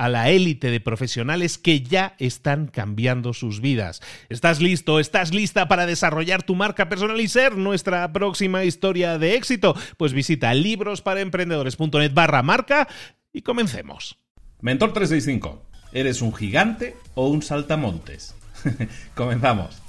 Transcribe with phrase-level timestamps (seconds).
[0.00, 4.00] a la élite de profesionales que ya están cambiando sus vidas.
[4.30, 4.98] ¿Estás listo?
[4.98, 9.76] ¿Estás lista para desarrollar tu marca personal y ser nuestra próxima historia de éxito?
[9.98, 12.88] Pues visita librosparaemprendedores.net barra marca
[13.30, 14.16] y comencemos.
[14.62, 18.34] Mentor 365, ¿eres un gigante o un saltamontes?
[19.14, 19.82] Comenzamos.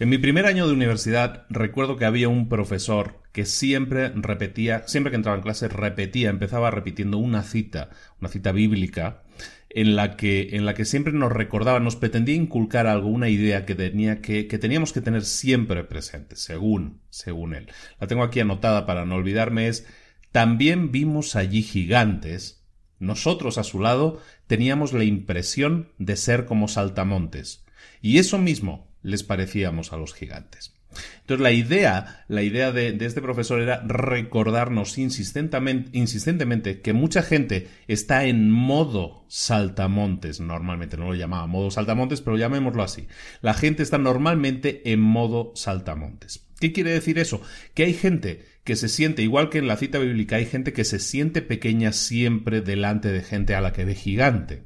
[0.00, 5.10] En mi primer año de universidad recuerdo que había un profesor que siempre repetía, siempre
[5.10, 7.90] que entraba en clase repetía, empezaba repitiendo una cita,
[8.20, 9.24] una cita bíblica,
[9.70, 13.66] en la que, en la que siempre nos recordaba, nos pretendía inculcar algo, una idea
[13.66, 17.68] que, tenía que, que teníamos que tener siempre presente, según, según él.
[18.00, 19.84] La tengo aquí anotada para no olvidarme, es
[20.30, 22.64] también vimos allí gigantes.
[23.00, 27.64] Nosotros a su lado teníamos la impresión de ser como saltamontes.
[28.00, 30.74] Y eso mismo, les parecíamos a los gigantes.
[31.20, 37.68] Entonces la idea, la idea de, este profesor era recordarnos insistentemente, insistentemente, que mucha gente
[37.86, 43.06] está en modo saltamontes, normalmente no lo llamaba modo saltamontes, pero llamémoslo así.
[43.42, 46.46] La gente está normalmente en modo saltamontes.
[46.58, 47.42] ¿Qué quiere decir eso?
[47.74, 50.84] Que hay gente que se siente, igual que en la cita bíblica, hay gente que
[50.84, 54.64] se siente pequeña siempre delante de gente a la que ve gigante.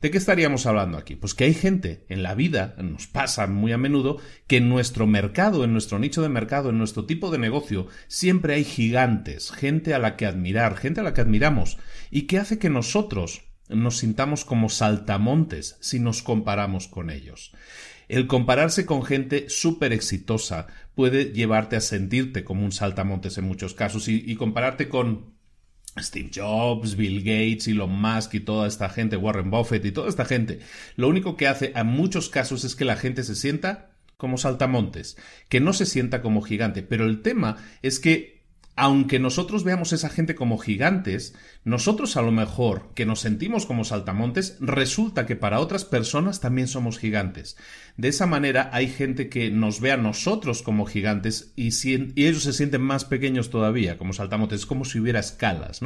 [0.00, 1.16] ¿De qué estaríamos hablando aquí?
[1.16, 5.06] Pues que hay gente en la vida, nos pasa muy a menudo, que en nuestro
[5.06, 9.94] mercado, en nuestro nicho de mercado, en nuestro tipo de negocio, siempre hay gigantes, gente
[9.94, 11.78] a la que admirar, gente a la que admiramos,
[12.10, 17.52] y que hace que nosotros nos sintamos como saltamontes si nos comparamos con ellos.
[18.08, 23.74] El compararse con gente súper exitosa puede llevarte a sentirte como un saltamontes en muchos
[23.74, 25.35] casos y, y compararte con
[25.98, 30.24] Steve Jobs, Bill Gates, Elon Musk y toda esta gente, Warren Buffett y toda esta
[30.24, 30.60] gente,
[30.96, 35.16] lo único que hace en muchos casos es que la gente se sienta como saltamontes,
[35.48, 36.82] que no se sienta como gigante.
[36.82, 38.35] Pero el tema es que
[38.76, 43.64] aunque nosotros veamos a esa gente como gigantes, nosotros a lo mejor que nos sentimos
[43.64, 47.56] como saltamontes, resulta que para otras personas también somos gigantes.
[47.96, 51.68] De esa manera hay gente que nos ve a nosotros como gigantes y,
[52.16, 55.80] ellos se sienten más pequeños todavía, como saltamontes, es como si hubiera escalas.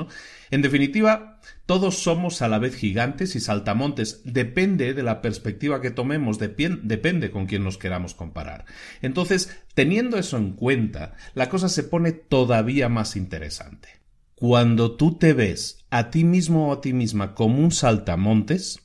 [0.50, 5.92] En definitiva, todos somos a la vez gigantes y saltamontes, depende de la perspectiva que
[5.92, 8.64] tomemos, depende con quién nos queramos comparar.
[9.02, 13.88] Entonces, teniendo eso en cuenta, la cosa se pone todavía más interesante.
[14.34, 18.80] Cuando tú te ves a ti mismo o a ti misma como un saltamontes,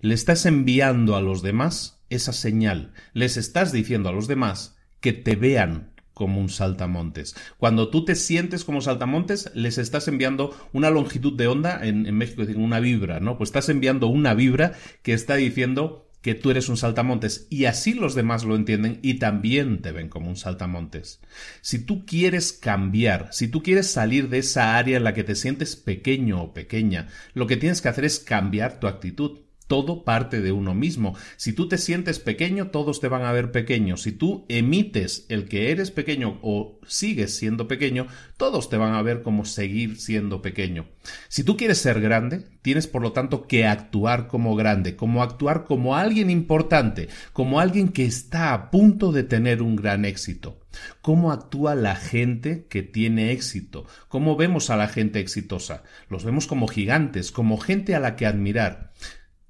[0.00, 5.12] le estás enviando a los demás esa señal, les estás diciendo a los demás que
[5.12, 7.36] te vean como un saltamontes.
[7.58, 12.46] Cuando tú te sientes como saltamontes, les estás enviando una longitud de onda, en, México
[12.46, 13.36] dicen una vibra, ¿no?
[13.36, 14.72] Pues estás enviando una vibra
[15.02, 19.14] que está diciendo que tú eres un saltamontes y así los demás lo entienden y
[19.14, 21.20] también te ven como un saltamontes.
[21.60, 25.36] Si tú quieres cambiar, si tú quieres salir de esa área en la que te
[25.36, 29.45] sientes pequeño o pequeña, lo que tienes que hacer es cambiar tu actitud.
[29.66, 31.14] Todo parte de uno mismo.
[31.36, 33.96] Si tú te sientes pequeño, todos te van a ver pequeño.
[33.96, 39.02] Si tú emites el que eres pequeño o sigues siendo pequeño, todos te van a
[39.02, 40.86] ver como seguir siendo pequeño.
[41.28, 45.64] Si tú quieres ser grande, tienes por lo tanto que actuar como grande, como actuar
[45.64, 50.60] como alguien importante, como alguien que está a punto de tener un gran éxito.
[51.00, 53.86] ¿Cómo actúa la gente que tiene éxito?
[54.08, 55.82] ¿Cómo vemos a la gente exitosa?
[56.08, 58.92] Los vemos como gigantes, como gente a la que admirar.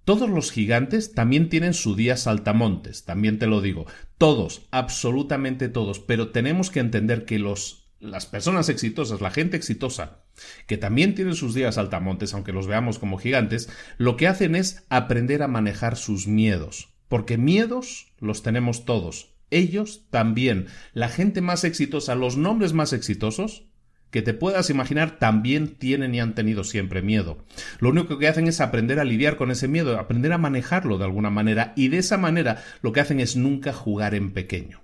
[0.07, 3.87] Todos los gigantes también tienen su día saltamontes, también te lo digo.
[4.19, 5.99] Todos, absolutamente todos.
[5.99, 10.21] Pero tenemos que entender que los, las personas exitosas, la gente exitosa,
[10.69, 13.69] que también tienen sus días saltamontes, aunque los veamos como gigantes,
[13.99, 16.91] lo que hacen es aprender a manejar sus miedos.
[17.09, 19.35] Porque miedos los tenemos todos.
[19.51, 20.69] Ellos también.
[20.93, 23.65] La gente más exitosa, los nombres más exitosos,
[24.11, 27.45] que te puedas imaginar también tienen y han tenido siempre miedo.
[27.81, 31.05] Lo único que hacen es aprender a lidiar con ese miedo, aprender a manejarlo de
[31.05, 34.83] alguna manera y de esa manera lo que hacen es nunca jugar en pequeño.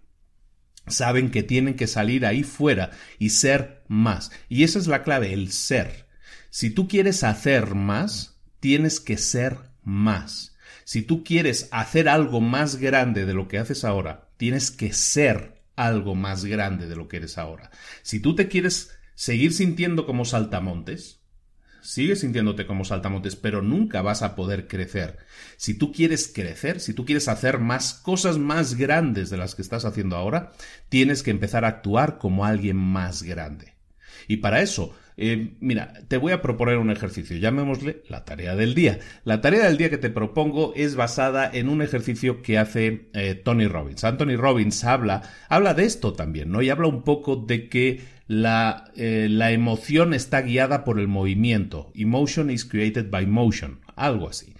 [0.87, 4.33] Saben que tienen que salir ahí fuera y ser más.
[4.49, 6.07] Y esa es la clave, el ser.
[6.51, 10.57] Si tú quieres hacer más, tienes que ser más.
[10.85, 15.63] Si tú quieres hacer algo más grande de lo que haces ahora, tienes que ser
[15.77, 17.71] algo más grande de lo que eres ahora.
[18.03, 18.91] Si tú te quieres
[19.23, 21.21] seguir sintiendo como saltamontes,
[21.81, 25.19] sigue sintiéndote como saltamontes, pero nunca vas a poder crecer.
[25.57, 29.63] Si tú quieres crecer, si tú quieres hacer más cosas más grandes de las que
[29.63, 30.51] estás haciendo ahora,
[30.89, 33.75] tienes que empezar a actuar como alguien más grande.
[34.27, 38.75] Y para eso, eh, mira, te voy a proponer un ejercicio, llamémosle la tarea del
[38.75, 38.99] día.
[39.25, 43.35] La tarea del día que te propongo es basada en un ejercicio que hace eh,
[43.35, 44.05] Tony Robbins.
[44.05, 46.63] Anthony Robbins habla, habla de esto también, ¿no?
[46.63, 51.93] Y habla un poco de que eh, la, emoción está guiada por el movimiento.
[51.95, 53.81] Emotion is created by motion.
[53.95, 54.55] Algo así.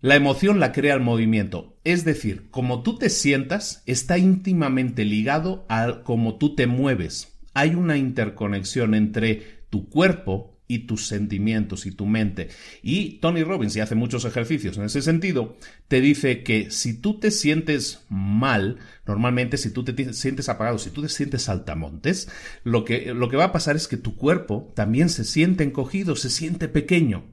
[0.00, 1.78] La emoción la crea el movimiento.
[1.84, 7.31] Es decir, como tú te sientas está íntimamente ligado a cómo tú te mueves.
[7.54, 12.48] Hay una interconexión entre tu cuerpo y tus sentimientos y tu mente.
[12.82, 15.56] Y Tony Robbins, y hace muchos ejercicios en ese sentido,
[15.88, 20.90] te dice que si tú te sientes mal, normalmente si tú te sientes apagado, si
[20.90, 22.30] tú te sientes saltamontes,
[22.64, 26.16] lo que, lo que va a pasar es que tu cuerpo también se siente encogido,
[26.16, 27.24] se siente pequeño.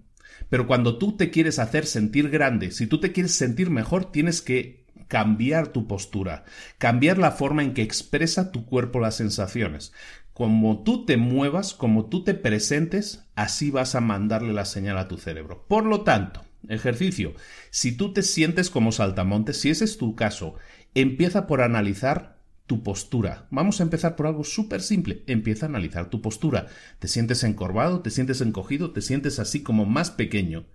[0.50, 4.42] Pero cuando tú te quieres hacer sentir grande, si tú te quieres sentir mejor, tienes
[4.42, 4.79] que
[5.10, 6.46] cambiar tu postura,
[6.78, 9.92] cambiar la forma en que expresa tu cuerpo las sensaciones.
[10.32, 15.10] Como tú te muevas, como tú te presentes, así vas a mandarle la señal a
[15.10, 15.66] tu cerebro.
[15.68, 17.34] Por lo tanto, ejercicio,
[17.72, 20.56] si tú te sientes como saltamontes, si ese es tu caso,
[20.94, 23.48] empieza por analizar tu postura.
[23.50, 25.24] Vamos a empezar por algo súper simple.
[25.26, 26.68] Empieza a analizar tu postura.
[27.00, 28.02] ¿Te sientes encorvado?
[28.02, 28.92] ¿Te sientes encogido?
[28.92, 30.68] ¿Te sientes así como más pequeño?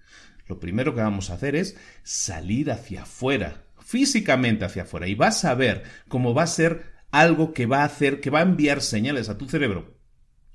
[0.49, 3.64] Lo primero que vamos a hacer es salir hacia afuera,
[3.95, 7.85] físicamente hacia afuera, y vas a ver cómo va a ser algo que va a
[7.85, 9.95] hacer, que va a enviar señales a tu cerebro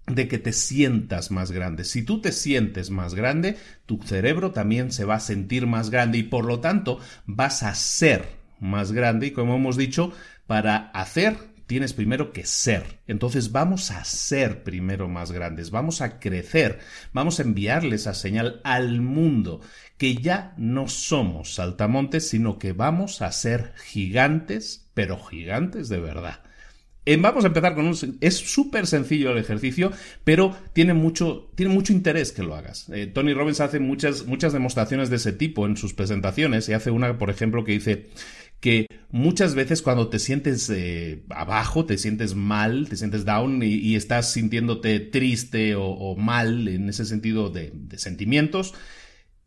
[0.07, 1.85] de que te sientas más grande.
[1.85, 3.55] Si tú te sientes más grande,
[3.85, 7.73] tu cerebro también se va a sentir más grande y por lo tanto vas a
[7.75, 8.27] ser
[8.59, 10.11] más grande y como hemos dicho,
[10.45, 11.37] para hacer
[11.69, 12.99] tienes primero que ser.
[13.05, 16.79] Entonces vamos a ser primero más grandes, vamos a crecer,
[17.13, 19.61] vamos a enviarle esa señal al mundo
[19.99, 26.39] que ya no somos saltamontes, sino que vamos a ser gigantes, pero gigantes de verdad.
[27.05, 27.95] Eh, vamos a empezar con un...
[28.19, 29.91] Es súper sencillo el ejercicio,
[30.23, 32.89] pero tiene mucho, tiene mucho interés que lo hagas.
[32.89, 36.89] Eh, Tony Robbins hace muchas, muchas demostraciones de ese tipo en sus presentaciones y hace
[36.89, 38.09] una, por ejemplo, que dice
[38.59, 43.95] que muchas veces cuando te sientes eh, abajo, te sientes mal, te sientes down y,
[43.95, 48.73] estás sintiéndote triste o, mal en ese sentido de sentimientos,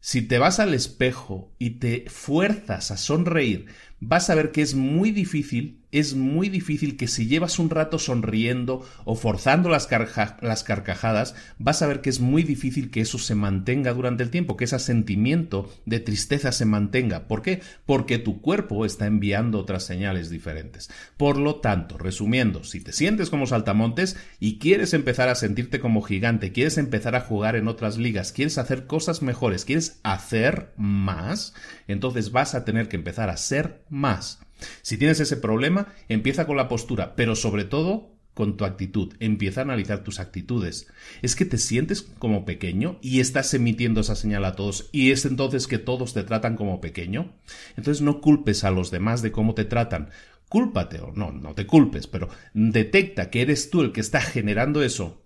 [0.00, 3.66] si te vas al espejo y te fuerzas a sonreír,
[4.00, 7.98] vas a ver que es muy difícil es muy difícil que si llevas un rato
[7.98, 13.34] sonriendo o forzando las, carcajadas, vas a ver que es muy difícil que eso se
[13.34, 17.28] mantenga durante el tiempo, que ese sentimiento de tristeza se mantenga.
[17.28, 17.60] ¿Por qué?
[17.84, 20.90] Porque tu cuerpo está enviando otras señales diferentes.
[21.18, 26.00] Por lo tanto, resumiendo, si te sientes como saltamontes y quieres empezar a sentirte como
[26.00, 31.52] gigante, quieres empezar a jugar en otras ligas, quieres hacer cosas mejores, quieres hacer más,
[31.86, 34.40] entonces vas a tener que empezar a ser más.
[34.82, 39.14] Si tienes ese problema, empieza con la postura, pero sobre todo con tu actitud.
[39.20, 40.88] Empieza a analizar tus actitudes.
[41.20, 45.24] Es que te sientes como pequeño y estás emitiendo esa señal a todos y es
[45.24, 47.32] entonces que todos te tratan como pequeño.
[47.76, 50.10] Entonces no culpes a los demás de cómo te tratan.
[50.48, 54.82] Cúlpate o no, no te culpes, pero detecta que eres tú el que está generando
[54.82, 55.24] eso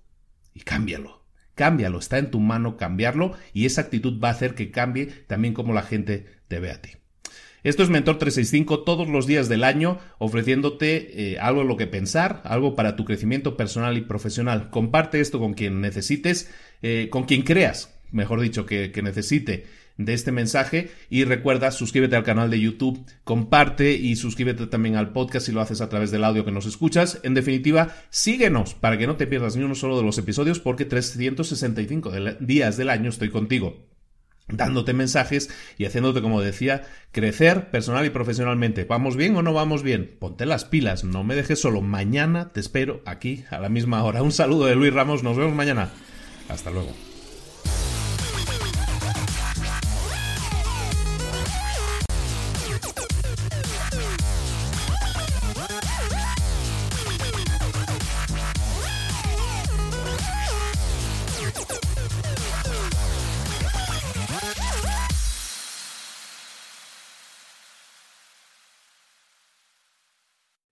[0.55, 1.25] y cámbialo.
[1.55, 5.55] cámbialo, está en tu mano cambiarlo y esa actitud va a hacer que cambie también
[5.55, 6.90] como la gente te ve a ti.
[7.66, 11.88] Esto es Mentor 365 todos los días del año, ofreciéndote eh, algo en lo que
[11.88, 14.70] pensar, algo para tu crecimiento personal y profesional.
[14.70, 16.49] Comparte esto con quien necesites,
[16.82, 22.14] eh, con quien creas, mejor dicho, que, que necesite de este mensaje y recuerda suscríbete
[22.14, 26.12] al canal de YouTube, comparte y suscríbete también al podcast si lo haces a través
[26.12, 27.18] del audio que nos escuchas.
[27.25, 30.85] En definitiva, síguenos para que no te pierdas ni uno solo de los episodios porque
[30.85, 33.96] 365 días del año estoy contigo
[34.49, 38.85] dándote mensajes y haciéndote, como decía, crecer personal y profesionalmente.
[38.85, 40.17] ¿Vamos bien o no vamos bien?
[40.19, 41.83] Ponte las pilas, no me dejes solo.
[41.83, 44.23] Mañana te espero aquí a la misma hora.
[44.23, 45.91] Un saludo de Luis Ramos, nos vemos mañana.
[46.49, 47.15] Hasta luego.